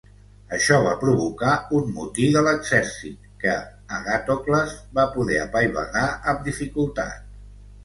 [0.55, 3.53] Això va provocar un motí de l'exèrcit que
[3.99, 7.33] Agàtocles va poder apaivagar amb dificultat.